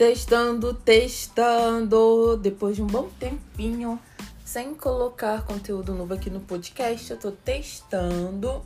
[0.00, 2.34] Testando, testando.
[2.38, 4.00] Depois de um bom tempinho
[4.42, 8.64] sem colocar conteúdo novo aqui no podcast, eu tô testando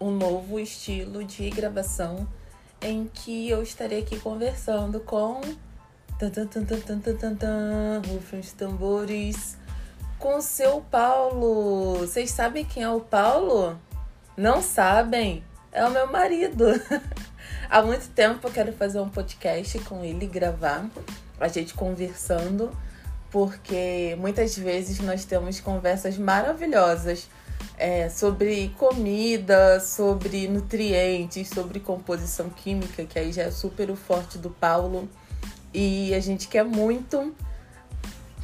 [0.00, 2.26] um novo estilo de gravação
[2.80, 5.42] em que eu estarei aqui conversando com.
[8.08, 9.58] Rufem os tambores.
[10.18, 11.98] Com o seu Paulo.
[11.98, 13.78] Vocês sabem quem é o Paulo?
[14.34, 15.44] Não sabem?
[15.72, 16.64] É o meu marido.
[17.70, 20.90] Há muito tempo eu quero fazer um podcast com ele, gravar,
[21.38, 22.68] a gente conversando,
[23.30, 27.28] porque muitas vezes nós temos conversas maravilhosas
[27.78, 34.36] é, sobre comida, sobre nutrientes, sobre composição química, que aí já é super o forte
[34.36, 35.08] do Paulo.
[35.72, 37.32] E a gente quer muito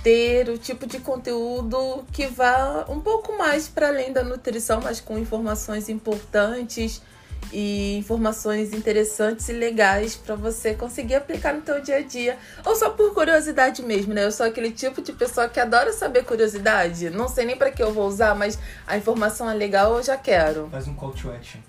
[0.04, 5.00] ter o tipo de conteúdo que vá um pouco mais para além da nutrição, mas
[5.00, 7.02] com informações importantes
[7.52, 12.74] e informações interessantes e legais para você conseguir aplicar no teu dia a dia, ou
[12.76, 14.24] só por curiosidade mesmo, né?
[14.24, 17.10] Eu sou aquele tipo de pessoa que adora saber curiosidade.
[17.10, 20.16] Não sei nem para que eu vou usar, mas a informação é legal, eu já
[20.16, 20.68] quero.
[20.70, 21.60] Faz um call to action.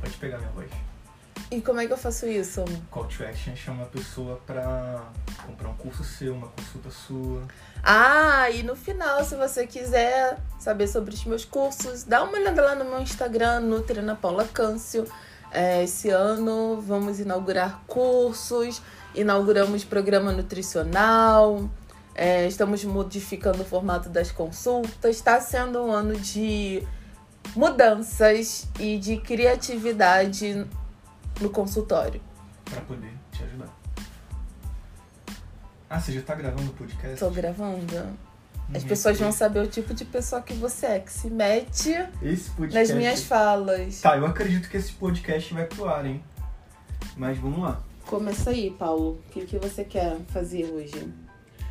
[0.00, 0.83] Pode pegar minha voz.
[1.54, 2.64] E como é que eu faço isso?
[2.90, 5.04] Call to action chama a pessoa pra
[5.46, 7.42] comprar um curso seu, uma consulta sua.
[7.80, 12.60] Ah, e no final, se você quiser saber sobre os meus cursos, dá uma olhada
[12.60, 15.04] lá no meu Instagram, Nutrina Paula Câncio.
[15.52, 18.82] É, esse ano vamos inaugurar cursos,
[19.14, 21.70] inauguramos programa nutricional,
[22.16, 25.14] é, estamos modificando o formato das consultas.
[25.14, 26.82] Está sendo um ano de
[27.54, 30.66] mudanças e de criatividade
[31.40, 32.20] no consultório.
[32.64, 33.68] Para poder te ajudar.
[35.88, 37.18] Ah, você já tá gravando o podcast?
[37.18, 38.16] Tô gravando.
[38.74, 41.92] As pessoas vão saber o tipo de pessoa que você é, que se mete
[42.56, 42.74] podcast...
[42.74, 44.00] nas minhas falas.
[44.00, 46.22] Tá, eu acredito que esse podcast vai pro ar, hein?
[47.16, 47.82] Mas vamos lá.
[48.06, 49.20] Começa aí, Paulo.
[49.26, 51.12] O que, que você quer fazer hoje?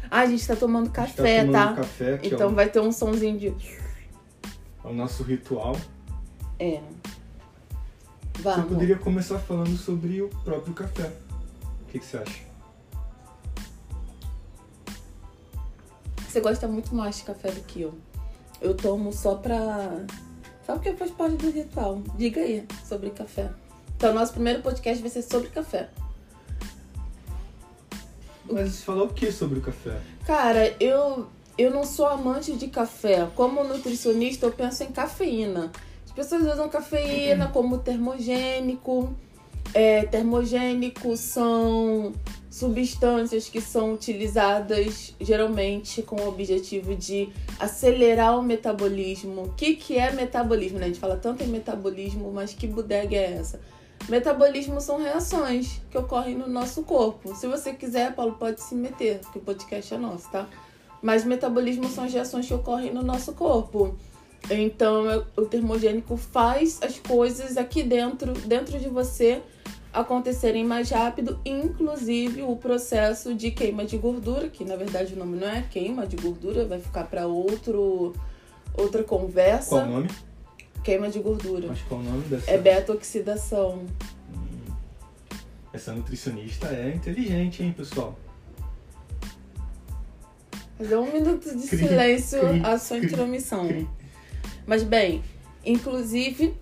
[0.09, 1.51] Ah, a gente tá tomando tá café, tá?
[1.51, 1.81] Tomando tá?
[1.81, 3.47] café, então é vai ter um somzinho de.
[3.47, 5.75] É o nosso ritual.
[6.59, 6.81] É.
[8.43, 8.63] Vamos.
[8.63, 11.13] Você poderia começar falando sobre o próprio café.
[11.81, 12.41] O que, que você acha?
[16.27, 17.93] Você gosta muito mais de café do que eu.
[18.59, 20.05] Eu tomo só pra.
[20.65, 22.03] Só porque faz parte do ritual.
[22.17, 23.49] Diga aí sobre café.
[23.95, 25.89] Então, nosso primeiro podcast vai ser sobre café.
[28.51, 30.01] Mas você falou o que sobre o café?
[30.25, 31.27] Cara, eu,
[31.57, 33.25] eu não sou amante de café.
[33.35, 35.71] Como nutricionista, eu penso em cafeína
[36.15, 39.13] pessoas usam cafeína como termogênico.
[39.73, 42.13] É, termogênico são
[42.49, 47.29] substâncias que são utilizadas geralmente com o objetivo de
[47.59, 49.45] acelerar o metabolismo.
[49.45, 50.77] O que, que é metabolismo?
[50.77, 50.85] Né?
[50.85, 53.59] A gente fala tanto em metabolismo, mas que bodega é essa?
[54.07, 57.33] Metabolismo são reações que ocorrem no nosso corpo.
[57.35, 60.47] Se você quiser, Paulo, pode se meter, porque o podcast é nosso, tá?
[61.01, 63.95] Mas metabolismo são as reações que ocorrem no nosso corpo.
[64.49, 69.41] Então, o termogênico faz as coisas aqui dentro, dentro de você,
[69.93, 75.37] acontecerem mais rápido, inclusive o processo de queima de gordura, que na verdade o nome
[75.37, 78.13] não é queima de gordura, vai ficar para outro
[78.75, 79.69] outra conversa.
[79.69, 80.09] Qual o nome?
[80.83, 81.67] Queima de gordura.
[81.67, 82.49] Mas qual o nome dessa?
[82.49, 83.85] É beta-oxidação.
[84.33, 84.73] Hum.
[85.71, 88.17] Essa nutricionista é inteligente, hein, pessoal?
[90.77, 93.67] Fazer um minuto de silêncio à sua intromissão.
[94.65, 95.23] Mas bem,
[95.65, 96.53] inclusive,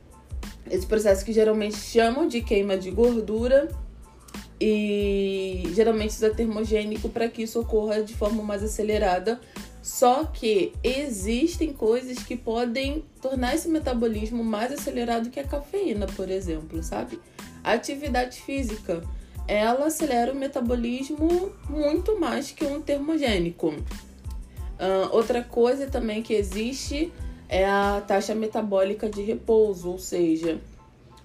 [0.69, 3.69] esse processo que geralmente chamam de queima de gordura
[4.59, 9.39] e geralmente usa termogênico para que isso ocorra de forma mais acelerada.
[9.81, 16.29] Só que existem coisas que podem tornar esse metabolismo mais acelerado que a cafeína, por
[16.29, 17.19] exemplo, sabe?
[17.63, 19.01] A atividade física,
[19.47, 23.69] ela acelera o metabolismo muito mais que um termogênico.
[23.69, 27.11] Uh, outra coisa também que existe
[27.51, 30.57] é a taxa metabólica de repouso, ou seja,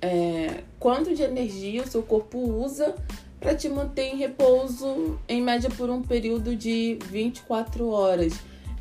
[0.03, 2.97] é, quanto de energia o seu corpo usa
[3.39, 8.35] para te manter em repouso em média por um período de 24 horas.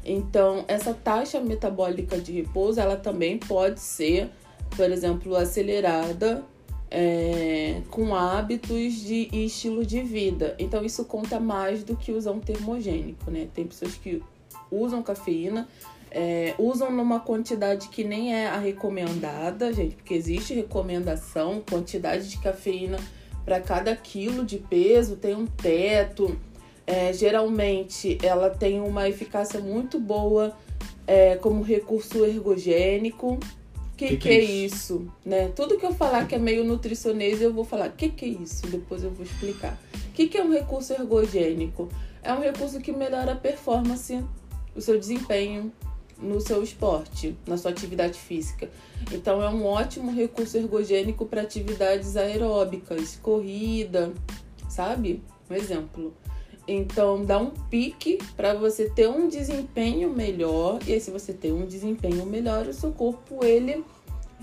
[0.04, 4.32] Então, essa taxa metabólica de repouso, ela também pode ser,
[4.76, 6.44] por exemplo, acelerada
[6.90, 10.56] é, com hábitos de estilo de vida.
[10.58, 13.48] Então, isso conta mais do que usar um termogênico, né?
[13.54, 14.24] Tem pessoas que
[14.72, 15.68] usam cafeína
[16.18, 22.38] é, usam numa quantidade que nem é a recomendada, gente, porque existe recomendação, quantidade de
[22.38, 22.98] cafeína
[23.44, 26.40] para cada quilo de peso, tem um teto.
[26.88, 30.56] É, geralmente ela tem uma eficácia muito boa
[31.06, 33.38] é, como recurso ergogênico,
[33.98, 35.12] que, que, que, é isso?
[35.26, 35.50] Né?
[35.50, 38.30] Tudo que eu falar que é meio nutricionês, eu vou falar, o que, que é
[38.30, 38.66] isso?
[38.68, 39.78] Depois eu vou explicar.
[39.94, 41.90] O que, que é um recurso ergogênico?
[42.24, 44.24] É um recurso que melhora a performance,
[44.74, 45.74] o seu desempenho
[46.18, 48.70] no seu esporte, na sua atividade física.
[49.12, 54.14] Então é um ótimo recurso ergogênico para atividades aeróbicas, corrida,
[54.70, 55.22] sabe?
[55.50, 56.14] Um exemplo.
[56.68, 60.80] Então dá um pique para você ter um desempenho melhor.
[60.88, 63.84] E aí, se você tem um desempenho melhor, o seu corpo ele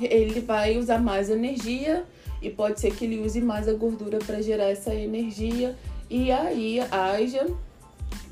[0.00, 2.04] ele vai usar mais energia
[2.40, 5.76] e pode ser que ele use mais a gordura para gerar essa energia
[6.08, 7.46] e aí haja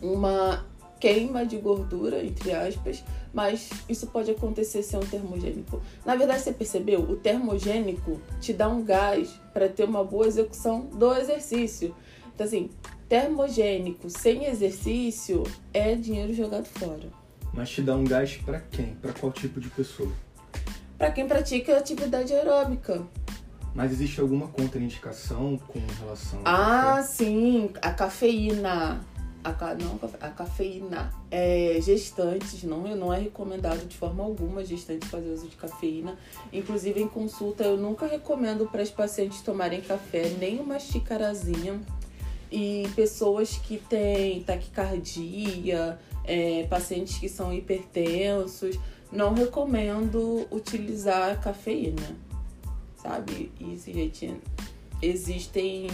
[0.01, 0.65] uma
[1.01, 3.03] queima de gordura, entre aspas,
[3.33, 5.81] mas isso pode acontecer sem um termogênico.
[6.05, 7.01] Na verdade, você percebeu?
[7.01, 11.95] O termogênico te dá um gás para ter uma boa execução do exercício.
[12.35, 12.71] Então, assim,
[13.09, 15.43] termogênico sem exercício
[15.73, 17.09] é dinheiro jogado fora.
[17.53, 18.95] Mas te dá um gás para quem?
[18.95, 20.13] Para qual tipo de pessoa?
[20.97, 23.03] Para quem pratica atividade aeróbica.
[23.75, 26.99] Mas existe alguma contraindicação com relação a.
[26.99, 29.01] Ah, sim, a cafeína.
[29.43, 31.13] A, não, a cafeína.
[31.31, 36.19] É, gestantes, não, não é recomendado de forma alguma gestantes fazer uso de cafeína.
[36.53, 41.81] Inclusive, em consulta, eu nunca recomendo para as pacientes tomarem café, nem uma xicarazinha
[42.51, 48.79] e pessoas que têm taquicardia, é, pacientes que são hipertensos,
[49.13, 52.17] não recomendo utilizar cafeína,
[52.97, 53.53] sabe?
[53.59, 54.37] E, gente,
[55.01, 55.89] existem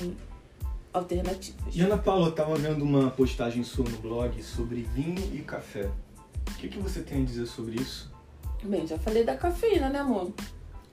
[0.97, 1.75] alternativas.
[1.75, 5.91] E Ana Paula, eu tava vendo uma postagem sua no blog sobre vinho e café.
[6.49, 8.11] O que, que você tem a dizer sobre isso?
[8.63, 10.33] Bem, já falei da cafeína, né, amor?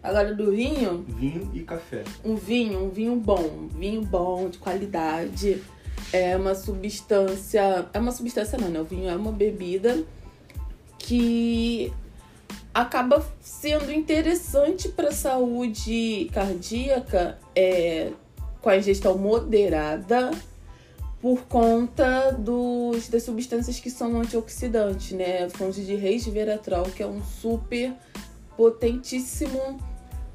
[0.02, 1.06] Agora do vinho.
[1.08, 2.04] Vinho e café.
[2.26, 3.68] Um vinho, um vinho bom.
[3.70, 5.64] Vinho bom, de qualidade.
[6.12, 7.88] É uma substância.
[7.94, 8.82] É uma substância não, né?
[8.82, 10.04] O vinho é uma bebida
[11.00, 11.94] que
[12.74, 18.12] acaba sendo interessante para a saúde cardíaca é,
[18.64, 20.32] com a ingestão moderada
[21.22, 25.50] por conta dos, das substâncias que são antioxidantes, né?
[25.50, 27.94] Fonte de resveratrol, que é um super
[28.56, 29.78] potentíssimo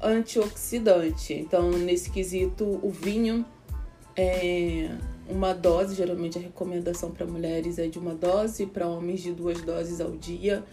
[0.01, 1.33] antioxidante.
[1.33, 3.43] Então, nesse quesito, o vinho
[4.15, 4.91] é
[5.27, 9.61] uma dose, geralmente a recomendação para mulheres é de uma dose, para homens de duas
[9.61, 10.63] doses ao dia.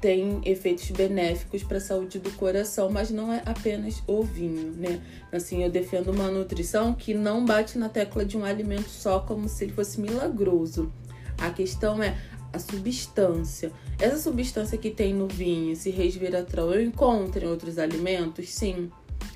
[0.00, 5.00] Tem efeitos benéficos para a saúde do coração, mas não é apenas o vinho, né?
[5.32, 9.48] Assim, eu defendo uma nutrição que não bate na tecla de um alimento só como
[9.48, 10.92] se ele fosse milagroso.
[11.36, 12.16] A questão é
[12.52, 13.72] a substância.
[13.98, 18.48] Essa substância que tem no vinho, esse resveratrol, eu encontro em outros alimentos?
[18.50, 18.90] Sim,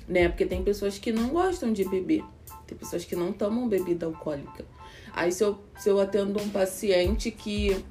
[0.07, 0.29] né?
[0.29, 2.23] Porque tem pessoas que não gostam de beber.
[2.65, 4.65] Tem pessoas que não tomam bebida alcoólica.
[5.11, 7.83] Aí se eu, se eu atendo um paciente que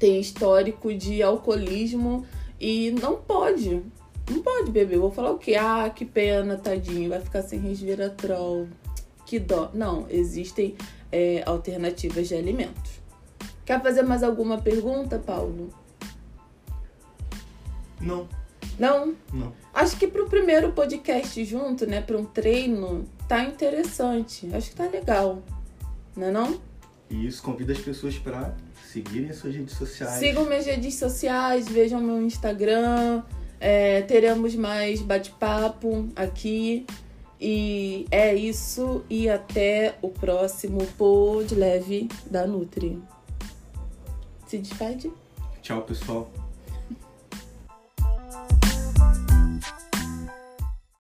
[0.00, 2.26] tem histórico de alcoolismo
[2.58, 3.82] e não pode,
[4.28, 4.98] não pode beber.
[4.98, 5.54] Vou falar o quê?
[5.54, 8.66] Ah, que pena, tadinho, vai ficar sem resveratrol.
[9.26, 9.70] Que dó.
[9.74, 10.74] Não, existem
[11.12, 12.98] é, alternativas de alimentos.
[13.64, 15.68] Quer fazer mais alguma pergunta, Paulo?
[18.00, 18.26] Não.
[18.78, 19.14] Não?
[19.32, 19.52] Não.
[19.74, 24.48] Acho que para o primeiro podcast junto, né, para um treino, tá interessante.
[24.54, 25.42] Acho que tá legal.
[26.16, 26.58] Não é não?
[27.10, 28.56] Isso convida as pessoas para
[28.92, 30.18] seguirem as suas redes sociais.
[30.18, 33.22] Sigam minhas redes sociais, vejam meu Instagram.
[33.60, 36.86] É, teremos mais bate-papo aqui.
[37.40, 39.02] E é isso.
[39.08, 43.00] E até o próximo Pod Leve da Nutri.
[44.46, 45.10] Se despede.
[45.62, 46.39] Tchau, pessoal.